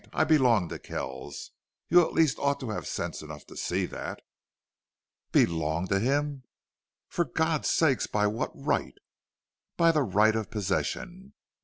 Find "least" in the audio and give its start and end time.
2.13-2.39